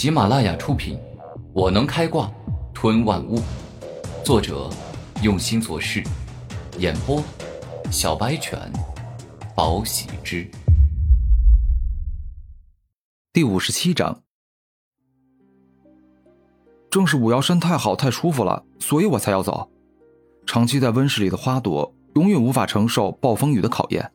[0.00, 0.96] 喜马拉雅出品，
[1.52, 2.32] 《我能开挂
[2.72, 3.36] 吞万物》，
[4.24, 4.70] 作者
[5.22, 6.02] 用心做事，
[6.78, 7.22] 演播
[7.90, 8.58] 小白犬，
[9.54, 10.50] 宝喜之。
[13.30, 14.22] 第五十七章，
[16.90, 19.70] 正是五妖山太好太舒服了，所以我才要走。
[20.46, 24.10] 长期在温室里的花朵，永远无法承受暴风雨的考验。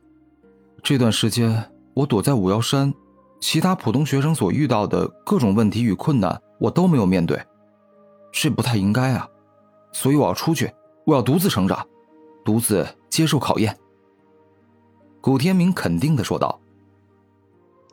[0.81, 2.91] 这段时间，我躲在五妖山。
[3.39, 7.39] 其他普通学生所遇到的各种问题与困难，我都没有面对，
[8.32, 9.29] 这不太应该啊！
[9.91, 10.73] 所以我要出去，
[11.05, 11.86] 我要独自成长，
[12.43, 13.77] 独自接受考验。
[15.21, 16.60] 古天明肯定的说道：“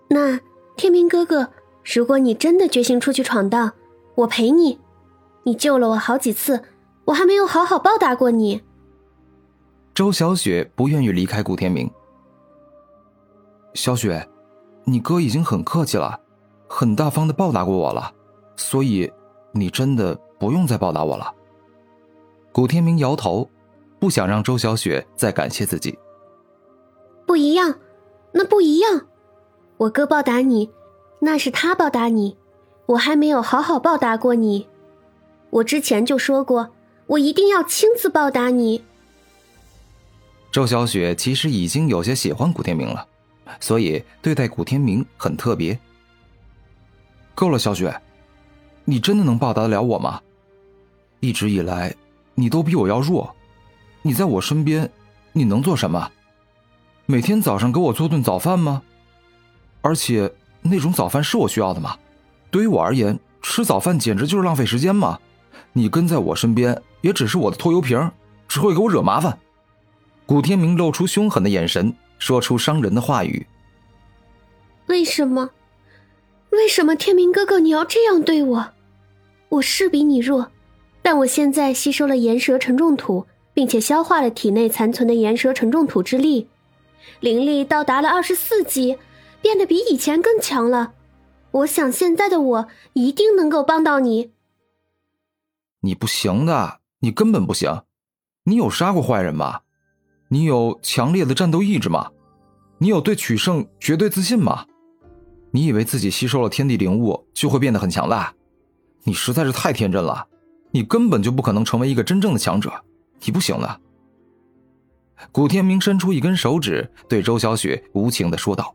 [0.08, 0.40] 那
[0.76, 1.50] 天明哥哥，
[1.94, 3.72] 如果你真的决心出去闯荡，
[4.14, 4.78] 我陪你。
[5.44, 6.62] 你救了我好几次，
[7.04, 8.62] 我还没有好好报答过你。”
[9.94, 11.90] 周小雪不愿意离开古天明。
[13.74, 14.26] 小雪。
[14.84, 16.18] 你哥已经很客气了，
[16.68, 18.12] 很大方的报答过我了，
[18.56, 19.10] 所以
[19.52, 21.32] 你真的不用再报答我了。
[22.50, 23.48] 古天明摇头，
[23.98, 25.98] 不想让周小雪再感谢自己。
[27.24, 27.74] 不一样，
[28.32, 29.06] 那不一样。
[29.78, 30.70] 我哥报答你，
[31.20, 32.36] 那是他报答你，
[32.86, 34.68] 我还没有好好报答过你。
[35.50, 36.70] 我之前就说过，
[37.06, 38.84] 我一定要亲自报答你。
[40.50, 43.06] 周小雪其实已经有些喜欢古天明了。
[43.60, 45.78] 所以对待古天明很特别。
[47.34, 47.94] 够了，小雪，
[48.84, 50.20] 你真的能报答得了我吗？
[51.20, 51.94] 一直以来，
[52.34, 53.34] 你都比我要弱，
[54.02, 54.90] 你在我身边，
[55.32, 56.10] 你能做什么？
[57.06, 58.82] 每天早上给我做顿早饭吗？
[59.80, 61.96] 而且那种早饭是我需要的吗？
[62.50, 65.18] 对于我而言，吃早饭简直就是浪费时间嘛！
[65.72, 68.10] 你跟在我身边，也只是我的拖油瓶，
[68.46, 69.38] 只会给我惹麻烦。
[70.26, 71.94] 古天明露出凶狠的眼神。
[72.22, 73.44] 说出伤人的话语。
[74.86, 75.50] 为什么？
[76.50, 78.68] 为什么天明哥哥你要这样对我？
[79.48, 80.52] 我是比你弱，
[81.02, 86.48] 但我现在吸收了岩蛇沉重土，并且消化了体内残存的岩蛇沉重土之力，
[87.18, 88.96] 灵力到达了二十四级，
[89.40, 90.94] 变得比以前更强了。
[91.50, 94.30] 我想现在的我一定能够帮到你。
[95.80, 97.82] 你不行的，你根本不行。
[98.44, 99.62] 你有杀过坏人吗？
[100.32, 102.10] 你有强烈的战斗意志吗？
[102.78, 104.64] 你有对取胜绝对自信吗？
[105.50, 108.32] 你以为自己吸收了天地灵物就会变得很强大？
[109.04, 110.26] 你实在是太天真了，
[110.70, 112.72] 你根本就不可能成为一个真正的强者，
[113.22, 113.80] 你不行的。
[115.32, 118.74] 古天明伸出一根手指，对周小雪无情的说道：“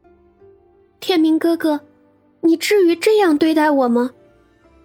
[1.01, 1.81] 天明哥哥，
[2.41, 4.11] 你至于这样对待我吗？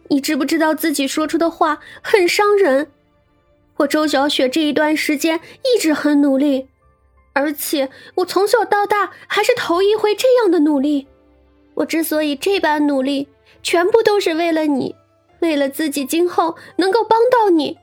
[0.08, 2.91] 你知不知道自己说出的话很伤人？”
[3.82, 6.68] 我周小雪这一段时间一直很努力，
[7.32, 11.08] 而且我从小到大还是头一回这样的努力。
[11.74, 13.28] 我之所以这般努力，
[13.62, 14.94] 全部都是为了你，
[15.40, 17.76] 为了自己今后能够帮到你。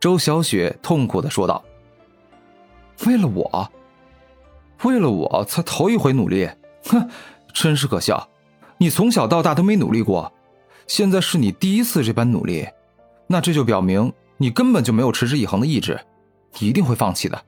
[0.00, 1.62] 周小雪痛苦的说道
[3.06, 3.70] ：“为了我，
[4.82, 6.48] 为了我才头一回努力，
[6.86, 7.08] 哼，
[7.52, 8.28] 真是可笑！
[8.78, 10.32] 你从小到大都没努力过，
[10.88, 12.66] 现在是你第一次这般努力，
[13.28, 14.12] 那这就表明……”
[14.42, 16.00] 你根本就没有持之以恒的意志，
[16.60, 17.44] 一定会放弃的。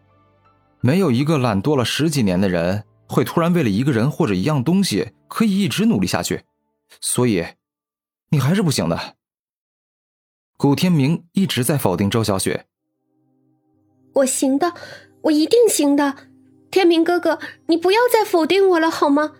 [0.82, 6.42] 没有一个懒惰了十几年的人会突然为了一个人或者一样东西可以一直努力下去，
[7.00, 7.46] 所以，
[8.28, 9.16] 你还是不行的。
[10.58, 12.66] 古天明一直在否定周小雪。
[14.12, 14.74] 我行的，
[15.22, 16.14] 我一定行的。
[16.70, 17.38] 天明哥哥，
[17.68, 19.32] 你不要再否定我了好吗？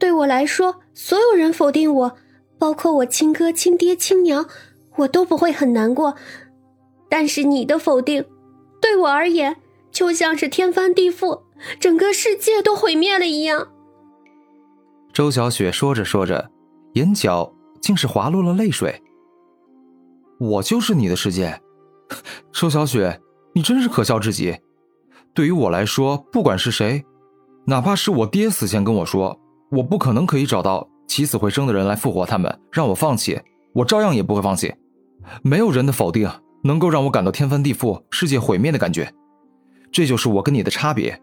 [0.00, 2.16] 对我来说，所有人否定我，
[2.58, 4.48] 包括我亲哥、亲爹、亲娘，
[4.96, 6.16] 我都不会很难过。
[7.08, 8.24] 但是你的否定，
[8.80, 9.56] 对我而言
[9.90, 11.42] 就像是天翻地覆，
[11.80, 13.68] 整个世界都毁灭了一样。
[15.12, 16.50] 周小雪说着说着，
[16.94, 19.02] 眼角竟是滑落了泪水。
[20.38, 21.60] 我就是你的世界，
[22.52, 23.20] 周小雪，
[23.54, 24.56] 你真是可笑至极。
[25.34, 27.04] 对于我来说，不管是谁，
[27.66, 29.40] 哪怕是我爹死前跟我说，
[29.70, 33.40] 我不可能可以找到起死回生的人来复活他们，让我放弃，
[33.72, 34.72] 我照样也不会放弃。
[35.42, 36.30] 没有人的否定。
[36.68, 39.10] 能够让我感到天翻地覆、世界毁灭的感觉，
[39.90, 41.18] 这就是我跟你的差别，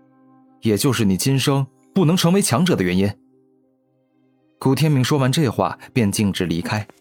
[0.62, 3.08] 也就是你今生不能成为强者的原因。
[4.58, 6.88] 古天明说完这话，便径直离开。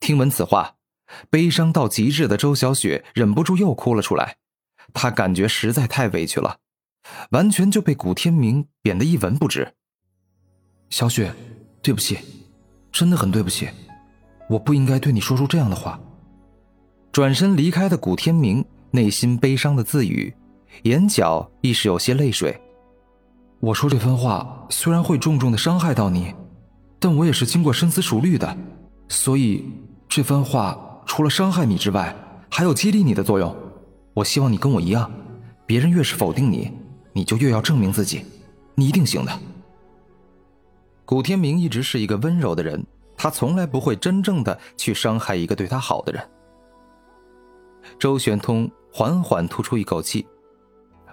[0.00, 0.74] 听闻此话，
[1.30, 4.36] 悲伤到极致的周小雪忍不住又哭了出来。
[4.92, 6.58] 她感觉实在太委屈了，
[7.30, 9.72] 完全就被古天明贬得一文不值。
[10.90, 11.32] 小雪，
[11.82, 12.18] 对不起，
[12.92, 13.68] 真的很对不起，
[14.48, 15.98] 我不应该对你说出这样的话。
[17.12, 20.34] 转身离开的古天明内心悲伤的自语，
[20.82, 22.58] 眼角亦是有些泪水。
[23.58, 26.34] 我说这番话虽然会重重的伤害到你，
[26.98, 28.56] 但我也是经过深思熟虑的，
[29.08, 29.64] 所以
[30.08, 32.14] 这番话除了伤害你之外，
[32.50, 33.54] 还有激励你的作用。
[34.14, 35.10] 我希望你跟我一样，
[35.66, 36.70] 别人越是否定你，
[37.12, 38.24] 你就越要证明自己，
[38.74, 39.32] 你一定行的。
[41.06, 42.84] 古天明一直是一个温柔的人，
[43.16, 46.30] 他从来不会真正的去伤害一个对他好的人。
[47.96, 50.26] 周玄通缓缓吐出一口气，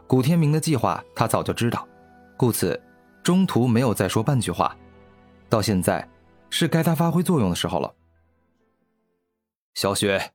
[0.07, 1.87] 古天明的计划他早就知道。
[2.35, 2.81] 故此，
[3.21, 4.75] 中途没有再说半句话。
[5.47, 6.09] 到现在，
[6.49, 7.93] 是该他发挥作用的时候了。
[9.75, 10.31] 小雪，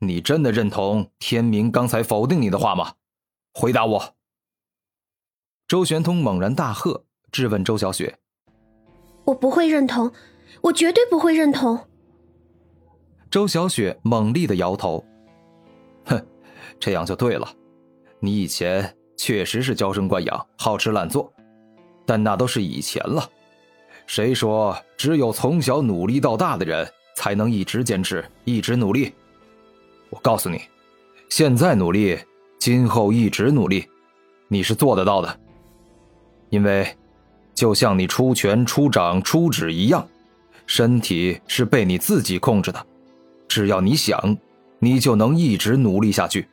[0.00, 2.94] 你真的认同天明刚才否定你的话吗？
[3.54, 4.16] 回答我。
[5.68, 8.18] 周玄通猛然大喝，质问周小雪
[9.28, 10.10] ：“我不会认同，
[10.62, 11.78] 我绝对不会认同。”
[13.30, 15.04] 周小雪猛力的摇头
[16.06, 16.26] ：“哼，
[16.80, 17.48] 这样就对了。
[18.20, 21.32] 你以前……”确实是娇生惯养、好吃懒做，
[22.06, 23.28] 但那都是以前了。
[24.06, 29.12] 谁说只有从小努力到大的人才能一直坚持、一直努力？
[30.08, 30.62] 我告诉你，
[31.28, 32.16] 现在努力，
[32.60, 33.88] 今后一直努力，
[34.46, 35.40] 你是做得到的。
[36.50, 36.86] 因为，
[37.58, 40.06] 就像你出拳、出掌、出指一样，
[40.64, 42.86] 身体是被你自己控制的。
[43.48, 44.38] 只要你想，
[44.78, 46.46] 你就能一直努力下去。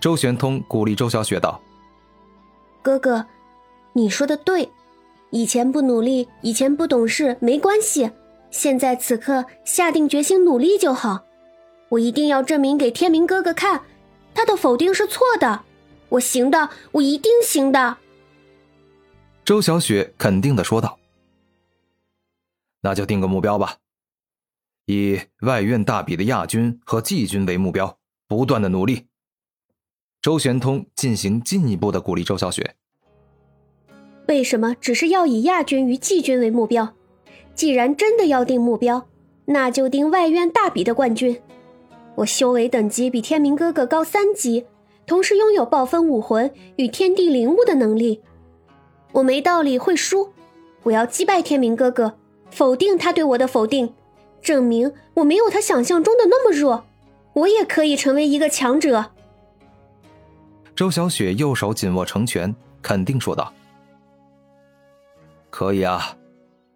[0.00, 1.60] 周玄通鼓励周小雪道
[2.80, 3.26] ：“哥哥，
[3.92, 4.70] 你说的对，
[5.28, 8.10] 以前不努力，以前不懂事没关系，
[8.50, 11.24] 现在此刻下定决心努力就好。
[11.90, 13.82] 我一定要证明给天明哥哥看，
[14.32, 15.60] 他的否定是错的，
[16.08, 17.98] 我行的，我一定行的。”
[19.44, 21.00] 周小雪肯定的说道
[22.82, 23.78] ：“那就定个目标吧，
[24.86, 27.98] 以外院大比的亚军和季军为目标，
[28.28, 29.06] 不断的努力。”
[30.22, 32.76] 周玄通进行进一步的鼓励周小雪。
[34.28, 36.94] 为什么只是要以亚军与季军为目标？
[37.56, 39.08] 既然真的要定目标，
[39.46, 41.42] 那就定外院大比的冠军。
[42.14, 44.66] 我修为等级比天明哥哥高三级，
[45.04, 48.22] 同时拥有暴风武魂与天地灵物的能力。
[49.12, 50.32] 我没道理会输。
[50.82, 52.14] 我要击败天明哥哥，
[52.50, 53.94] 否定他对我的否定，
[54.42, 56.84] 证明我没有他想象中的那么弱，
[57.34, 59.10] 我也可以成为一个强者。
[60.74, 63.52] 周小雪右手紧握成拳，肯定说道
[65.50, 66.16] ：“可以啊，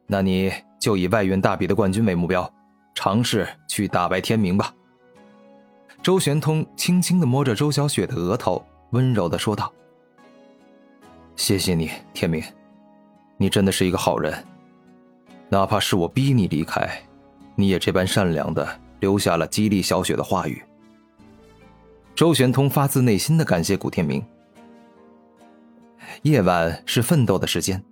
[0.06, 2.48] 那你就以外院大比的冠军为目标，
[2.94, 4.72] 尝试去打败天明吧。”
[6.00, 9.72] 周玄通轻轻的摸着周小雪的额头，温柔的说道
[11.36, 12.42] ：“谢谢你，天明，
[13.36, 14.34] 你真的是一个好人。
[15.50, 16.88] 哪怕是我逼你离开，
[17.54, 18.66] 你也这般善良的
[19.00, 20.62] 留下了激励小雪的话语。”
[22.16, 24.24] 周玄通发自内心的感谢古天明。
[26.22, 27.84] 夜晚是奋斗的时间，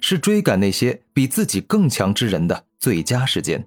[0.00, 3.64] 是追赶那些比自己更强之人的最佳时间。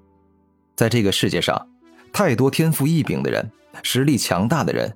[0.75, 1.65] 在这个世界上，
[2.11, 3.49] 太多天赋异禀的人，
[3.81, 4.93] 实力强大的人，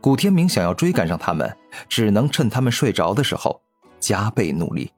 [0.00, 1.56] 古天明想要追赶上他们，
[1.88, 3.60] 只能趁他们睡着的时候
[4.00, 4.90] 加倍努力。